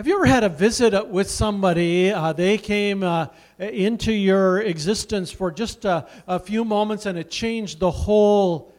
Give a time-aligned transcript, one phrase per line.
[0.00, 2.10] Have you ever had a visit with somebody?
[2.10, 3.26] Uh, they came uh,
[3.58, 8.72] into your existence for just a, a, few moments and it changed the whole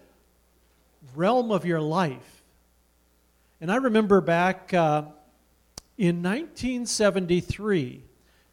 [1.15, 2.41] realm of your life.
[3.61, 5.03] And I remember back uh,
[5.95, 8.01] in 1973.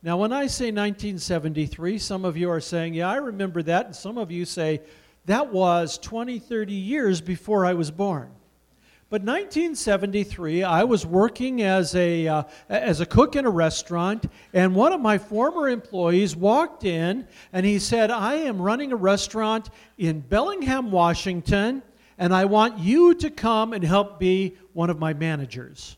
[0.03, 3.87] Now, when I say 1973, some of you are saying, Yeah, I remember that.
[3.87, 4.83] And some of you say,
[5.25, 8.31] That was 20, 30 years before I was born.
[9.11, 14.75] But 1973, I was working as a, uh, as a cook in a restaurant, and
[14.75, 19.71] one of my former employees walked in and he said, I am running a restaurant
[19.97, 21.83] in Bellingham, Washington,
[22.19, 25.97] and I want you to come and help be one of my managers.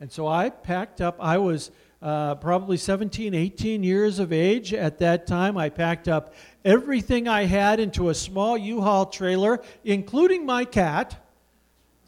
[0.00, 1.70] And so I packed up, I was
[2.02, 5.56] uh, probably 17, 18 years of age at that time.
[5.56, 11.16] I packed up everything I had into a small U Haul trailer, including my cat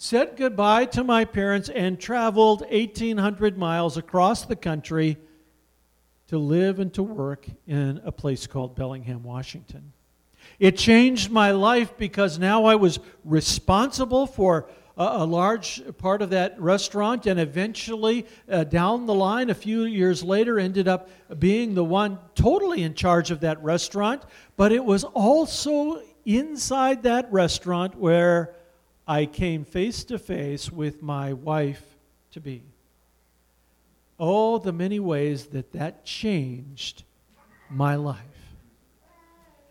[0.02, 5.18] said goodbye to my parents, and traveled 1,800 miles across the country
[6.26, 9.92] to live and to work in a place called Bellingham, Washington.
[10.58, 16.58] It changed my life because now I was responsible for a, large part of that
[16.58, 21.84] restaurant, and eventually, uh, down the line, a few years later, ended up being the
[21.84, 24.22] one totally in charge of that restaurant.
[24.56, 28.54] But it was also inside that restaurant where
[29.10, 31.82] I came face to face with my wife
[32.30, 32.62] to be.
[34.20, 37.02] Oh, the many ways that that changed
[37.68, 38.20] my life.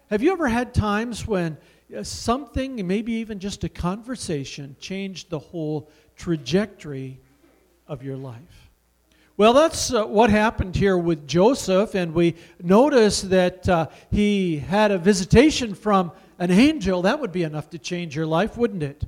[0.10, 1.56] Have you ever had times when
[1.98, 7.18] uh, something, maybe even just a conversation, changed the whole trajectory
[7.88, 8.70] of your life?
[9.38, 14.92] Well, that's uh, what happened here with Joseph, and we notice that uh, he had
[14.92, 17.04] a visitation from an angel.
[17.04, 19.06] That would be enough to change your life, wouldn't it?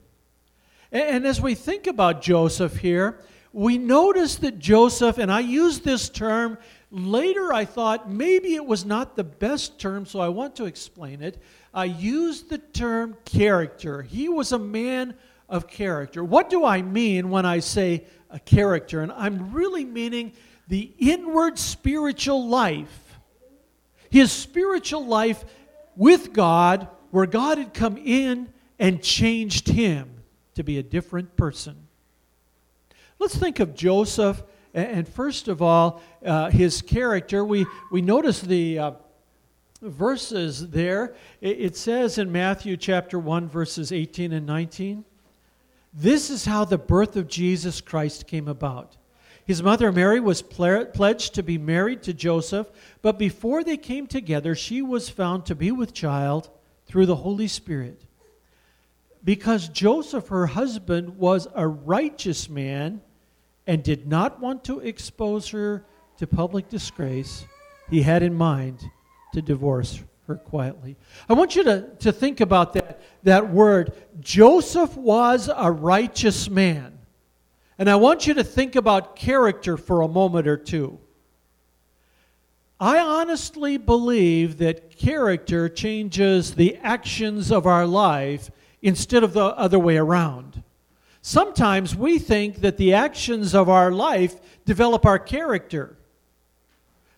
[0.91, 3.19] And as we think about Joseph here,
[3.53, 6.57] we notice that Joseph, and I use this term
[6.89, 11.21] later, I thought maybe it was not the best term, so I want to explain
[11.21, 11.41] it.
[11.73, 14.01] I used the term character.
[14.01, 15.15] He was a man
[15.47, 16.23] of character.
[16.23, 19.01] What do I mean when I say a character?
[19.01, 20.33] And I'm really meaning
[20.67, 23.17] the inward spiritual life.
[24.09, 25.43] His spiritual life
[25.95, 30.20] with God, where God had come in and changed him
[30.55, 31.87] to be a different person.
[33.19, 34.41] Let's think of Joseph,
[34.73, 37.45] and first of all, uh, his character.
[37.45, 38.91] We, we notice the uh,
[39.81, 41.15] verses there.
[41.39, 45.05] It says in Matthew chapter 1, verses 18 and 19
[45.93, 48.97] This is how the birth of Jesus Christ came about.
[49.45, 52.67] His mother Mary was pledged to be married to Joseph,
[53.01, 56.49] but before they came together, she was found to be with child
[56.85, 58.03] through the Holy Spirit
[59.23, 63.01] because Joseph, her husband, was a righteous man
[63.67, 65.85] and did not want to expose her
[66.17, 67.45] to public disgrace,
[67.89, 68.83] he had in mind
[69.33, 70.97] to divorce her quietly.
[71.29, 73.93] I want you to, to think about that, that word.
[74.19, 76.97] Joseph was a righteous man.
[77.77, 80.99] And I want you to think about character for a moment or two.
[82.79, 88.49] I honestly believe that character changes the actions of our life
[88.81, 90.63] instead of the other way around.
[91.21, 95.97] Sometimes we think that the actions of our life develop our character.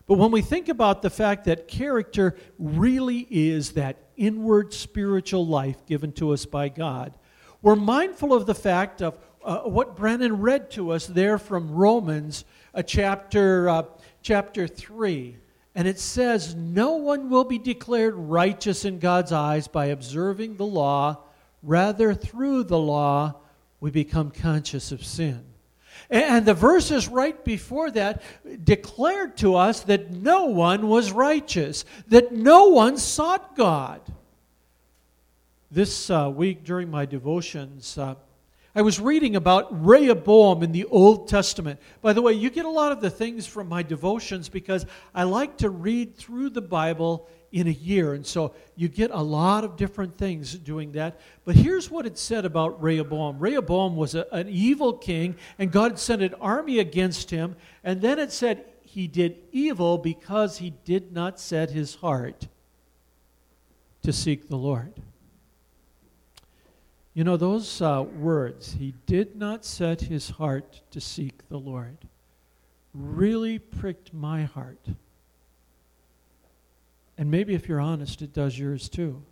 [0.06, 5.86] But when we think about the fact that character really is that inward spiritual life
[5.86, 7.14] given to us by God,
[7.62, 12.44] we're mindful of the fact of uh, what Brennan read to us there from Romans
[12.74, 13.84] uh, chapter, uh,
[14.22, 15.38] chapter 3.
[15.76, 20.66] And it says, No one will be declared righteous in God's eyes by observing the
[20.66, 21.23] law
[21.64, 23.36] Rather, through the law,
[23.80, 25.46] we become conscious of sin.
[26.10, 28.22] And the verses right before that
[28.64, 34.02] declared to us that no one was righteous, that no one sought God.
[35.72, 38.16] This uh, week during my devotions, uh,
[38.76, 41.80] I was reading about Rehoboam in the Old Testament.
[42.02, 45.24] By the way, you get a lot of the things from my devotions because I
[45.24, 48.16] like to read through the Bible in a year.
[48.16, 51.20] And so you get a lot of different things doing that.
[51.46, 56.00] But here's what it said about Rehoboam Rehoboam was a, an evil king, and God
[56.00, 57.56] sent an army against him.
[57.84, 62.48] And then it said he did evil because he did not set his heart
[64.02, 64.94] to seek the Lord.
[67.14, 71.98] You know, those uh, words, he did not set his heart to seek the Lord,
[72.96, 74.88] really pricked my heart.
[77.24, 79.24] And maybe if you're honest, it does yours too.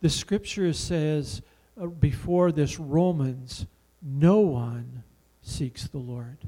[0.00, 1.40] The scripture says
[1.80, 3.64] uh, before this Romans,
[4.02, 5.04] no one
[5.40, 6.38] seeks the Lord.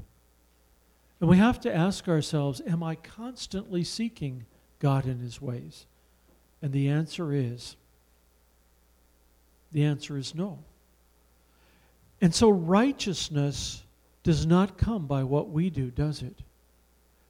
[1.21, 4.45] And we have to ask ourselves Am I constantly seeking
[4.79, 5.85] God in His ways?
[6.61, 7.77] And the answer is
[9.71, 10.59] the answer is no.
[12.19, 13.81] And so righteousness
[14.23, 16.39] does not come by what we do, does it?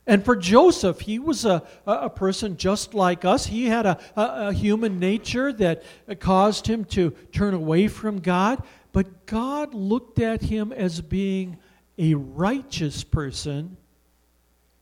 [0.05, 3.45] And for Joseph, he was a, a person just like us.
[3.45, 5.83] He had a, a, a human nature that
[6.19, 8.61] caused him to turn away from God.
[8.91, 11.57] But God looked at him as being
[11.97, 13.77] a righteous person.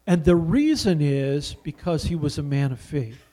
[0.08, 3.24] And the reason is because he was a man of faith.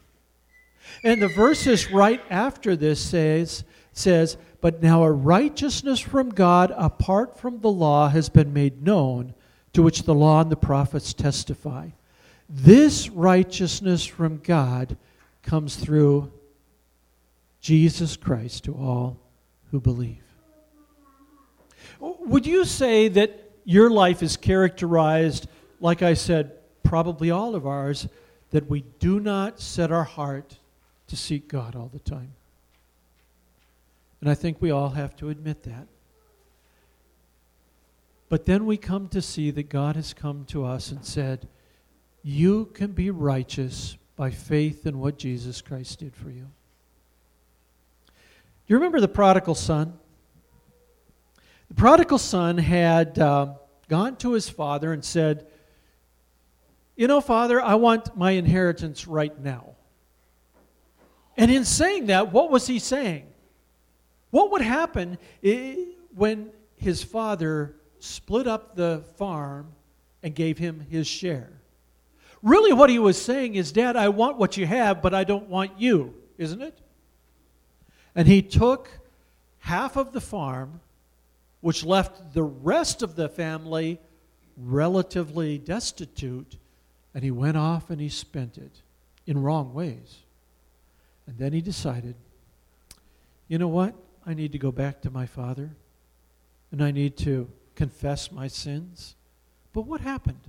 [1.03, 7.39] And the verses right after this says, says, But now a righteousness from God apart
[7.39, 9.35] from the law has been made known
[9.79, 11.89] to which the law and the prophets testify.
[12.49, 14.97] This righteousness from God
[15.45, 16.33] comes through
[17.61, 19.21] Jesus Christ to all
[19.71, 20.25] who believe.
[22.01, 25.47] Would you say that your life is characterized,
[25.79, 28.09] like I said, probably all of ours,
[28.51, 30.57] that we do not set our heart
[31.07, 32.33] to seek God all the time?
[34.21, 35.87] And I think we all have to admit that.
[38.29, 41.49] But then we come to see that God has come to us and said,
[42.23, 46.49] You can be righteous by faith in what Jesus Christ did for you.
[48.67, 49.99] You remember the prodigal son?
[51.69, 53.55] The prodigal son had uh,
[53.89, 55.47] gone to his father and said,
[56.97, 59.77] You know, father, I want my inheritance right now.
[61.39, 63.27] And in saying that, what was he saying?
[64.31, 65.17] What would happen
[66.15, 69.73] when his father split up the farm
[70.23, 71.53] and gave him his share.
[72.43, 75.49] Really, what he was saying is, Dad, I want what you have, but I don't
[75.49, 76.79] want you, isn't it?
[78.15, 78.89] And he took
[79.59, 80.81] half of the farm,
[81.61, 84.01] which left the rest of the family
[84.57, 86.57] relatively destitute,
[87.15, 88.83] and he went off and he spent it
[89.27, 90.19] in wrong ways.
[91.27, 92.15] And then he decided,
[93.49, 93.95] you know what?
[94.27, 95.71] I need to go back to my father,
[96.71, 99.15] and I need to confess my sins.
[99.73, 100.41] But what happened?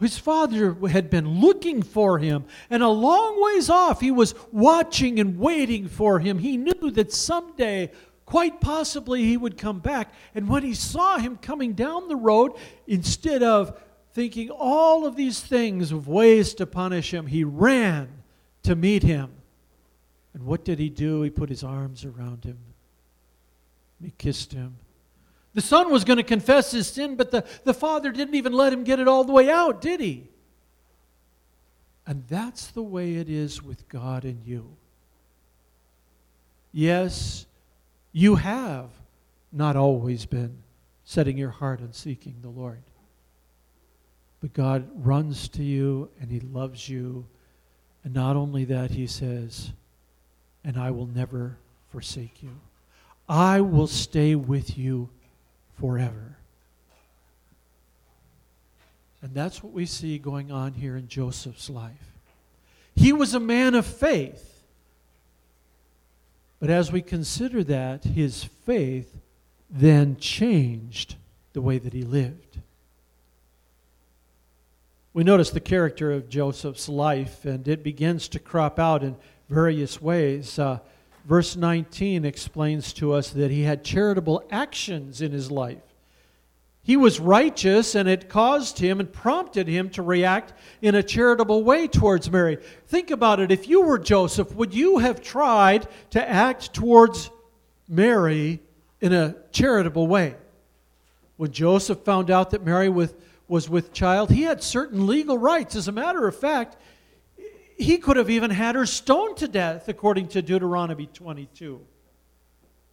[0.00, 5.18] His father had been looking for him, and a long ways off, he was watching
[5.18, 6.38] and waiting for him.
[6.38, 7.90] He knew that someday,
[8.26, 10.12] quite possibly, he would come back.
[10.36, 12.52] And when he saw him coming down the road,
[12.86, 13.76] instead of
[14.12, 18.08] thinking all of these things of ways to punish him, he ran
[18.62, 19.32] to meet him.
[20.32, 21.22] And what did he do?
[21.22, 22.58] He put his arms around him.
[24.00, 24.76] He kissed him.
[25.54, 28.72] The son was going to confess his sin, but the, the father didn't even let
[28.72, 30.28] him get it all the way out, did he?
[32.06, 34.76] And that's the way it is with God and you.
[36.72, 37.46] Yes,
[38.12, 38.90] you have
[39.52, 40.58] not always been
[41.04, 42.82] setting your heart on seeking the Lord.
[44.40, 47.26] But God runs to you and He loves you.
[48.02, 49.72] And not only that, He says,
[50.64, 51.56] and I will never
[51.90, 52.60] forsake you.
[53.28, 55.08] I will stay with you
[55.78, 56.36] forever.
[59.22, 62.12] And that's what we see going on here in Joseph's life.
[62.94, 64.62] He was a man of faith.
[66.60, 69.18] But as we consider that, his faith
[69.70, 71.16] then changed
[71.52, 72.58] the way that he lived.
[75.12, 79.16] We notice the character of Joseph's life, and it begins to crop out in
[79.48, 80.58] various ways.
[80.58, 80.80] Uh,
[81.24, 85.82] Verse 19 explains to us that he had charitable actions in his life.
[86.82, 90.52] He was righteous, and it caused him and prompted him to react
[90.82, 92.58] in a charitable way towards Mary.
[92.88, 93.50] Think about it.
[93.50, 97.30] If you were Joseph, would you have tried to act towards
[97.88, 98.60] Mary
[99.00, 100.34] in a charitable way?
[101.38, 105.76] When Joseph found out that Mary was with child, he had certain legal rights.
[105.76, 106.76] As a matter of fact,
[107.76, 111.80] he could have even had her stoned to death, according to Deuteronomy 22.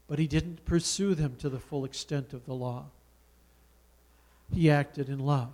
[0.08, 2.86] But he didn't pursue them to the full extent of the law.
[4.54, 5.54] He acted in love.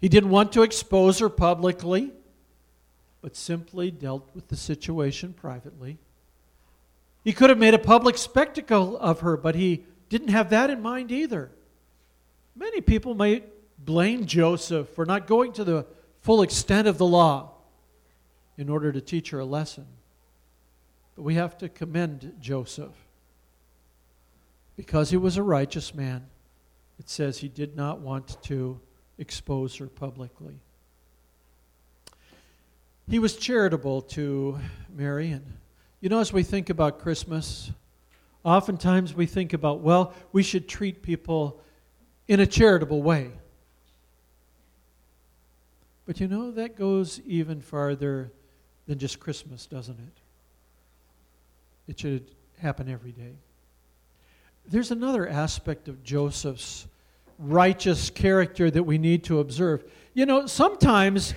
[0.00, 2.12] He didn't want to expose her publicly,
[3.22, 5.98] but simply dealt with the situation privately.
[7.22, 10.82] He could have made a public spectacle of her, but he didn't have that in
[10.82, 11.50] mind either.
[12.54, 13.48] Many people might
[13.82, 15.86] blame Joseph for not going to the
[16.24, 17.50] full extent of the law
[18.56, 19.84] in order to teach her a lesson.
[21.14, 22.94] But we have to commend Joseph.
[24.74, 26.24] Because he was a righteous man,
[26.98, 28.80] it says he did not want to
[29.18, 30.54] expose her publicly.
[33.06, 34.58] He was charitable to
[34.96, 35.30] Mary.
[35.30, 35.44] And,
[36.00, 37.70] you know, as we think about Christmas,
[38.44, 41.60] oftentimes we think about, well, we should treat people
[42.28, 43.30] in a charitable way.
[46.06, 48.30] But you know, that goes even farther
[48.86, 50.20] than just Christmas, doesn't it?
[51.88, 53.32] It should happen every day.
[54.66, 56.86] There's another aspect of Joseph's
[57.38, 59.84] righteous character that we need to observe.
[60.14, 61.34] You know, sometimes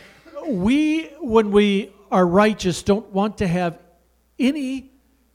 [0.47, 3.79] we, when we are righteous, don't want to have
[4.39, 4.91] any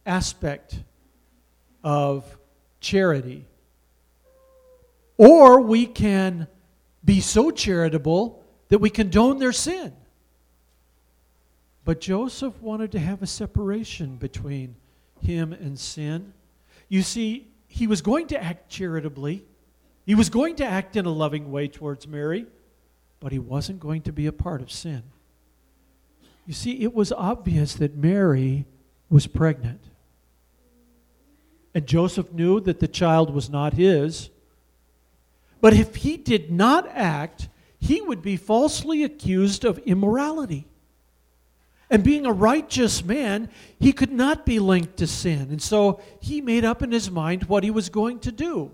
[0.07, 0.79] aspect
[1.85, 2.39] of
[2.81, 3.45] charity.
[5.19, 6.47] Or we can
[7.05, 8.42] be so charitable
[8.73, 9.93] that we condone their sin.
[11.85, 14.76] But Joseph wanted to have a separation between
[15.21, 16.33] him and sin.
[16.88, 19.45] You see, he was going to act charitably,
[20.07, 22.47] he was going to act in a loving way towards Mary,
[23.21, 25.02] but he wasn't going to be a part of sin.
[26.47, 28.64] You see, it was obvious that Mary
[29.11, 29.83] was pregnant.
[31.75, 34.31] And Joseph knew that the child was not his.
[35.61, 37.49] But if he did not act,
[37.83, 40.69] he would be falsely accused of immorality.
[41.91, 43.49] And being a righteous man,
[43.81, 45.49] he could not be linked to sin.
[45.51, 48.71] And so he made up in his mind what he was going to do.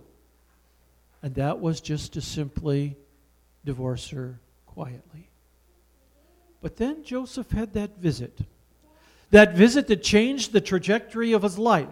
[1.23, 2.97] And that was just to simply
[3.65, 5.31] divorce her quietly.
[6.61, 8.38] But then Joseph had that visit.
[9.31, 11.88] That visit that changed the trajectory of his life.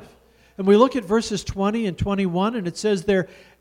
[0.59, 3.29] And we look at verses 20 and 21, and it says there,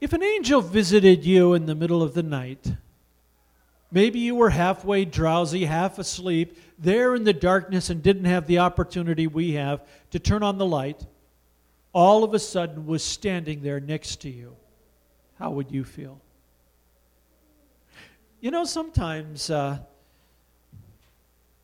[0.00, 2.72] If an angel visited you in the middle of the night,
[3.90, 8.60] maybe you were halfway drowsy, half asleep, there in the darkness and didn't have the
[8.60, 11.04] opportunity we have to turn on the light,
[11.92, 14.54] all of a sudden was standing there next to you,
[15.38, 16.20] how would you feel?
[18.40, 19.78] You know, sometimes uh,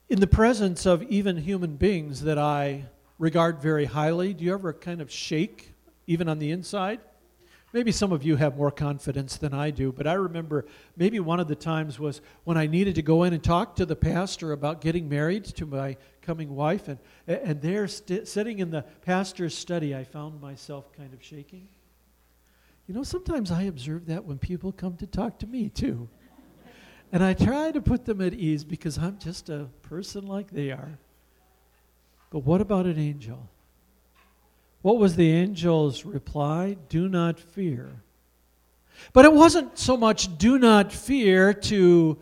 [0.09, 2.87] in the presence of even human beings that I
[3.21, 5.73] regard very highly, do you ever kind of shake,
[6.09, 6.99] even on the inside?
[7.75, 10.65] Maybe some of you have more confidence than I do, but I remember
[10.97, 13.85] maybe one of the times was when I needed to go in and talk to
[13.85, 18.71] the pastor about getting married to my coming wife, and, and there, st- sitting in
[18.71, 21.67] the pastor's study, I found myself kind of shaking.
[22.87, 26.09] You know, sometimes I observe that when people come to talk to me, too.
[27.11, 30.71] And I try to put them at ease because I'm just a person like they
[30.71, 30.97] are.
[32.31, 33.51] But what about an angel?
[34.85, 36.77] What was the angel's reply?
[36.91, 38.03] Do not fear.
[39.15, 42.19] But it wasn't so much do not fear to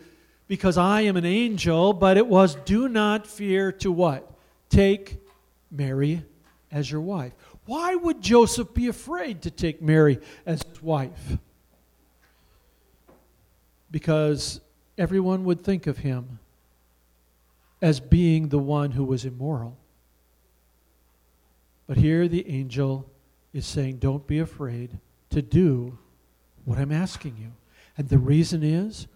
[0.46, 4.30] because I am an angel, but it was do not fear to what?
[4.68, 5.20] Take
[5.72, 6.22] Mary
[6.70, 7.32] as your wife.
[7.66, 11.38] Why would Joseph be afraid to take Mary as his wife?
[13.90, 14.60] Because
[14.96, 16.38] everyone would think of him
[17.80, 19.76] as being the one who was immoral.
[21.92, 23.06] But here the angel
[23.52, 25.98] is saying, Don't be afraid to do
[26.64, 27.52] what I'm asking you.
[27.98, 29.06] And the reason is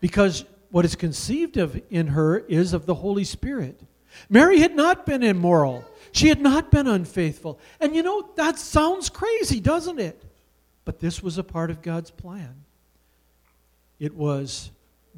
[0.00, 3.80] because what is conceived of in her is of the Holy Spirit.
[4.28, 5.84] Mary had not been immoral.
[6.12, 7.58] She had not been unfaithful.
[7.80, 10.22] And you know, that sounds crazy, doesn't it?
[10.84, 12.54] But this was a part of God's plan.
[13.98, 14.70] It was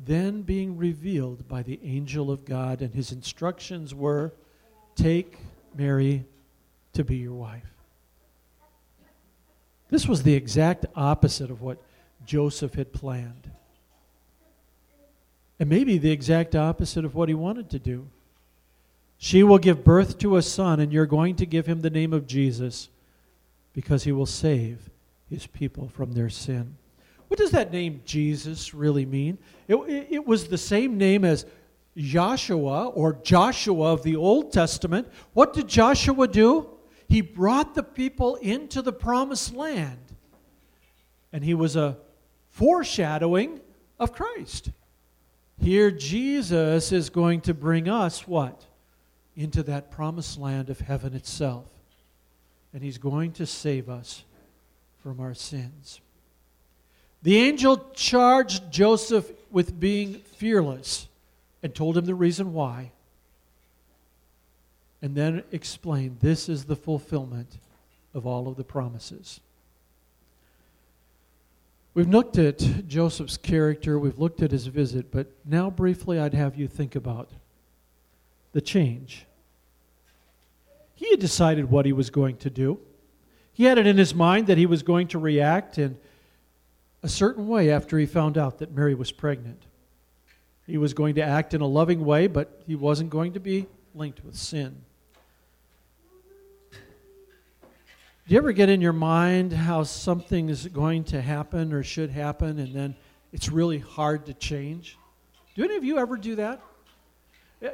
[0.02, 4.32] then being revealed by the angel of God, and his instructions were
[4.96, 5.36] take
[5.76, 6.24] Mary
[6.94, 7.62] to be your wife.
[9.90, 11.78] This was the exact opposite of what
[12.24, 13.50] Joseph had planned.
[15.60, 18.08] And maybe the exact opposite of what he wanted to do.
[19.18, 22.12] She will give birth to a son, and you're going to give him the name
[22.12, 22.88] of Jesus
[23.72, 24.90] because he will save
[25.30, 26.76] his people from their sin.
[27.28, 29.38] What does that name Jesus really mean?
[29.68, 29.76] It,
[30.10, 31.46] it, was the same name as
[31.96, 35.08] Joshua or Joshua of the Old Testament.
[35.32, 36.68] What did Joshua do?
[37.12, 40.00] He brought the people into the promised land.
[41.30, 41.98] And he was a
[42.48, 43.60] foreshadowing
[44.00, 44.70] of Christ.
[45.60, 48.64] Here, Jesus is going to bring us what?
[49.36, 51.66] Into that promised land of heaven itself.
[52.72, 54.24] And he's going to save us
[55.02, 56.00] from our sins.
[57.22, 61.08] The angel charged Joseph with being fearless
[61.62, 62.92] and told him the reason why
[65.02, 67.58] and then explain this is the fulfillment
[68.14, 69.40] of all of the promises.
[71.94, 76.56] We've looked at Joseph's character, we've looked at his visit, but now briefly I'd have
[76.56, 77.30] you think about
[78.52, 79.26] the change.
[80.94, 82.78] He had decided what he was going to do.
[83.52, 85.98] He had it in his mind that he was going to react in
[87.02, 89.64] a certain way after he found out that Mary was pregnant.
[90.66, 93.66] He was going to act in a loving way, but he wasn't going to be
[93.94, 94.82] linked with sin.
[98.28, 102.08] Do you ever get in your mind how something is going to happen or should
[102.08, 102.94] happen and then
[103.32, 104.96] it's really hard to change?
[105.56, 106.60] Do any of you ever do that?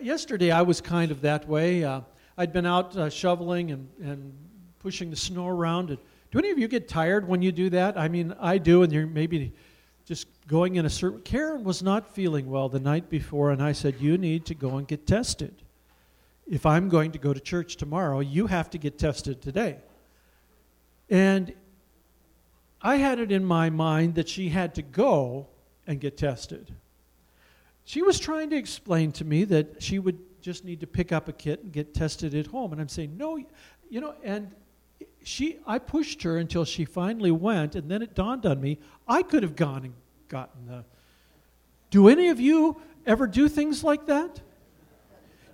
[0.00, 1.84] Yesterday I was kind of that way.
[1.84, 2.00] Uh,
[2.38, 4.32] I'd been out uh, shoveling and, and
[4.78, 5.90] pushing the snow around.
[5.90, 5.98] And
[6.30, 7.98] do any of you get tired when you do that?
[7.98, 9.52] I mean, I do, and you're maybe
[10.06, 11.20] just going in a certain.
[11.20, 14.78] Karen was not feeling well the night before, and I said, You need to go
[14.78, 15.54] and get tested.
[16.46, 19.76] If I'm going to go to church tomorrow, you have to get tested today.
[21.10, 21.52] And
[22.80, 25.48] I had it in my mind that she had to go
[25.86, 26.74] and get tested.
[27.84, 31.28] She was trying to explain to me that she would just need to pick up
[31.28, 32.72] a kit and get tested at home.
[32.72, 33.38] And I'm saying, no,
[33.88, 34.54] you know, and
[35.24, 39.22] she, I pushed her until she finally went, and then it dawned on me I
[39.22, 39.94] could have gone and
[40.28, 40.84] gotten the.
[41.90, 44.40] Do any of you ever do things like that?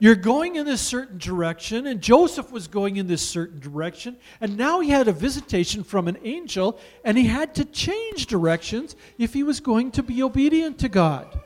[0.05, 4.55] You're going in this certain direction, and Joseph was going in this certain direction, and
[4.55, 9.33] now he had a visitation from an angel, and he had to change directions if
[9.33, 11.41] he was going to be obedient to God.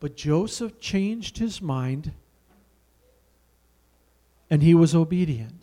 [0.00, 2.10] But Joseph changed his mind,
[4.50, 5.62] and he was obedient.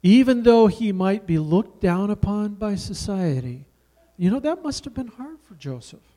[0.00, 3.64] Even though he might be looked down upon by society.
[4.16, 6.15] You know, that must have been hard for Joseph.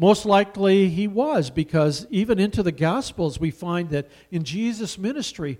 [0.00, 5.58] Most likely he was, because even into the Gospels, we find that in Jesus' ministry,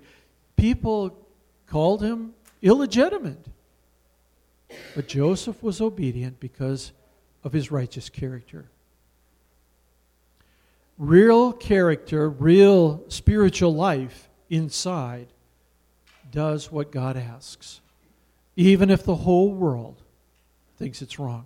[0.55, 1.27] people
[1.67, 3.45] called him illegitimate.
[4.95, 6.93] But Joseph was obedient because
[7.43, 8.69] of his righteous character.
[10.97, 15.27] Real character, real spiritual life inside
[16.31, 17.81] does what God asks,
[18.55, 20.01] even if the whole world
[20.77, 21.45] thinks it's wrong.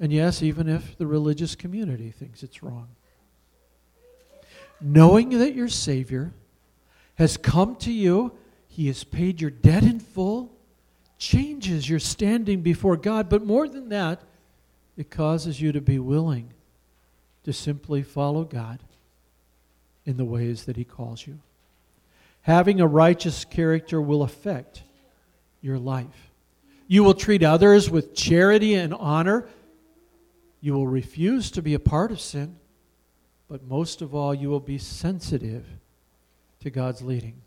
[0.00, 2.88] And yes, even if the religious community thinks it's wrong.
[4.80, 6.32] Knowing that your Savior
[7.14, 8.32] has come to you,
[8.68, 10.50] He has paid your debt in full,
[11.18, 14.20] changes your standing before God, but more than that,
[14.96, 16.50] it causes you to be willing
[17.44, 18.80] to simply follow God
[20.04, 21.38] in the ways that He calls you.
[22.42, 24.82] Having a righteous character will affect
[25.60, 26.30] your life.
[26.88, 29.46] You will treat others with charity and honor
[30.62, 32.56] you will refuse to be a part of sin,
[33.48, 35.66] but most of all, you will be sensitive
[36.60, 37.42] to God's leading.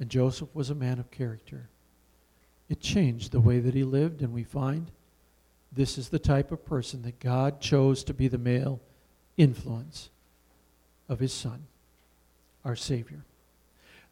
[0.00, 1.68] And Joseph was a man of character.
[2.68, 4.90] It changed the way that he lived, and we find
[5.70, 8.80] this is the type of person that God chose to be the male
[9.36, 10.08] influence
[11.10, 11.66] of his Son,
[12.64, 13.22] our Savior.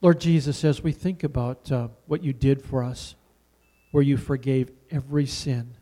[0.03, 3.15] Lord Jesus, as we think about uh, what you did for us,
[3.91, 5.77] where you forgave every sin,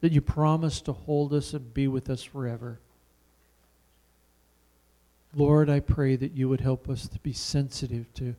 [0.00, 2.78] that you promise to hold us and be with us forever.
[5.34, 8.34] Lord, I pray that you would help us to be sensitive to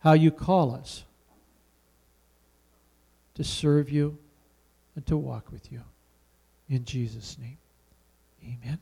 [0.00, 1.04] how you call us
[3.34, 4.18] to serve you
[4.94, 5.82] and to walk with you.
[6.68, 7.58] In Jesus' name,
[8.42, 8.78] amen.